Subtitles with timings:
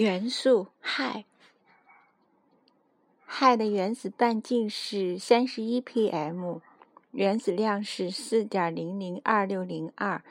[0.00, 1.24] 元素氦，
[3.28, 6.60] 氦的原子半径是三十一 pm，
[7.10, 10.22] 原子量是四点零零二六零二，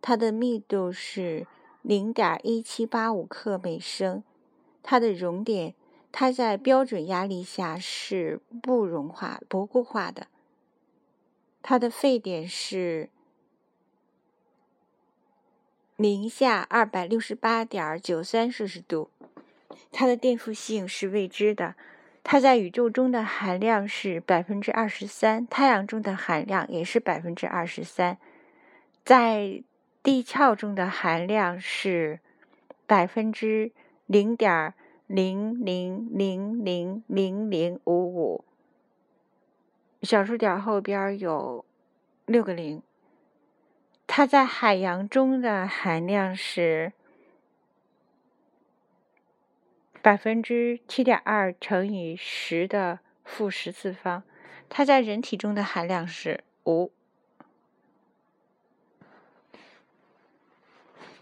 [0.00, 1.48] 它的密度是
[1.82, 4.22] 零点一七八五克每升，
[4.84, 5.74] 它的熔点，
[6.12, 10.28] 它在标准压力下是不融化、不固化的，
[11.60, 13.10] 它的沸点是。
[15.98, 19.10] 零下二百六十八点九三摄氏度，
[19.90, 21.74] 它的电负性是未知的。
[22.22, 28.16] 它在宇宙中的含量是百分之二十三，太阳中的含量也是百分之二十三，
[29.04, 29.64] 在
[30.00, 32.20] 地壳中的含量是
[32.86, 33.72] 百分之
[34.06, 34.74] 零点
[35.08, 38.44] 零零零零零零五五，
[40.02, 41.64] 小数点后边有
[42.24, 42.80] 六个零。
[44.10, 46.92] 它在海洋中的含量是
[50.02, 54.24] 百分之七点二乘以十的负十次方，
[54.68, 56.90] 它在人体中的含量是五。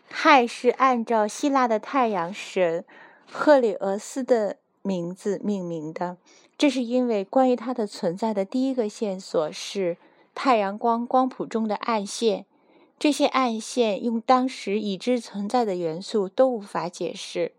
[0.09, 2.85] 氦是按照希腊的太阳神
[3.31, 6.17] 赫里俄斯的名字命名的，
[6.57, 9.99] 这是因为关于它的存在的第一个线索是
[10.35, 12.47] 太阳光光谱中的暗线。
[12.99, 17.53] 这些暗线用当时已知存在的元素都无法解释。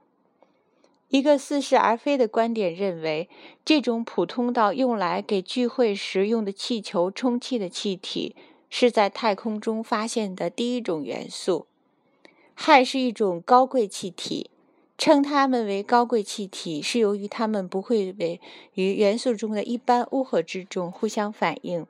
[1.09, 3.29] 一个似是而非的观点认为，
[3.63, 8.35] 这种普通到用来给聚会时用的气球充气的气体
[8.69, 11.67] 是在太空中发现的第一种元素。
[12.55, 14.49] 氦是一种高贵气体，
[14.97, 18.41] 称它们为高贵气体是由于它们不会为
[18.73, 21.85] 与元素中的一般乌合之众互相反应。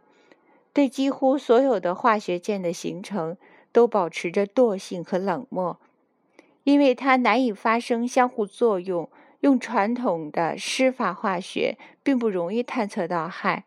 [0.78, 3.36] 对几乎所有的化学键的形成
[3.72, 5.80] 都保持着惰性和冷漠，
[6.66, 9.09] 因为它难以发生相互作用。
[9.39, 13.64] 用传统的施法化学并不容易探测到氦。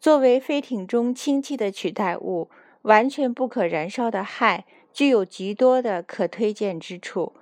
[0.00, 2.50] 作为飞艇中氢气的取代物，
[2.82, 7.34] 完全不可燃烧的氦具有极多的可推荐之处。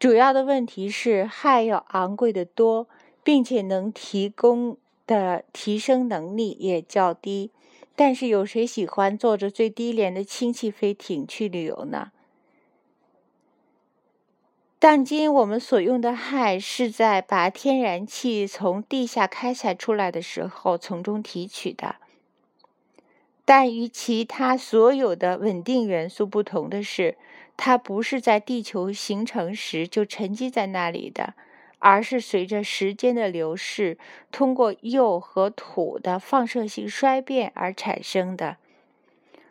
[0.00, 2.88] 主要的问题是，氦要昂贵得多，
[3.22, 4.76] 并且能提供。
[5.08, 7.50] 的提升能力也较低，
[7.96, 12.12] 但是有谁喜欢坐着最低廉的氢气飞艇去旅游呢？
[14.78, 21.96] 当今我们所用的氦是在把天然气从地下开采出来的时候从中提取的，
[23.44, 27.16] 但与其他所有的稳定元素不同的是，
[27.56, 31.34] 它不是在地球形成时就沉积在那里的。
[31.78, 33.98] 而是随着时间的流逝，
[34.30, 38.56] 通过铀和土的放射性衰变而产生的。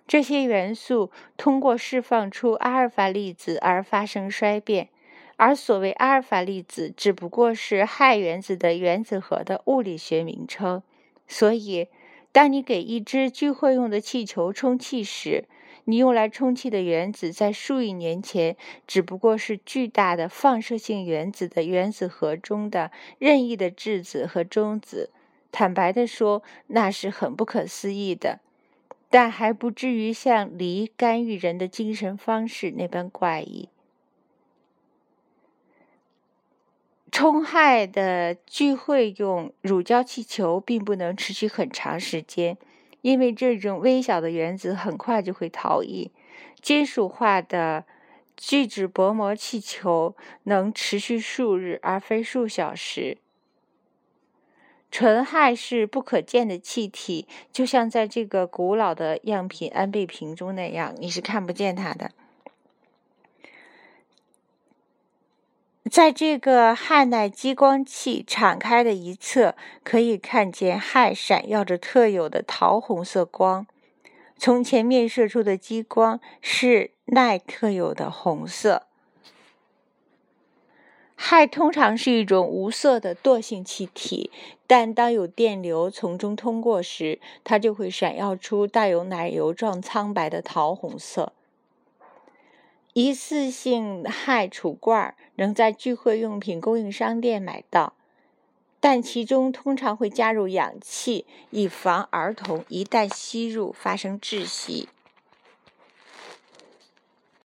[0.08, 4.90] 这些元素通过释放出阿尔法粒子而发生衰变，
[5.36, 10.82] 而所谓阿尔法粒子只不过是氦原子的原子核的物理学名称。
[11.28, 11.90] 所以，
[12.32, 15.46] 当你给一只聚会用的气球充气时，
[15.90, 25.12] 你用来充气的原子在数亿年前只不过是巨大的放射性原子的原子核中的任意的质子和中子。
[25.50, 28.42] 坦白地说，那是很不可思议的，
[29.10, 33.70] 但还不至于像离干预人的精神方式那般怪异。
[37.10, 42.58] 充氦的聚会用乳胶气球并不能持续很长时间。
[43.02, 46.12] 因为这种微小的原子很快就会逃逸，
[46.62, 47.86] 金属化的
[48.36, 53.18] 聚酯薄膜气球能持续数日而非数小时。
[54.90, 62.12] 纯氦是不可见的气体，就像在这个古老的样品安倍瓶中那样，你是看不见它的。
[65.98, 73.66] 在这个氦氖激光器敞开的一侧，可以看见氦闪耀着特有的桃红色光。
[74.38, 78.84] 从前面射出的激光是氖特有的红色。
[81.18, 84.30] 氦通常是一种无色的惰性气体，
[84.68, 91.34] 但当有电流从中通过时，它就会闪耀出带有奶油状苍白的桃红色。
[93.00, 97.94] 一次性氦储罐能在聚会用品供应商店买到，
[98.80, 104.90] 但其中通常会加入氧气，以防儿童一旦吸入发生窒息。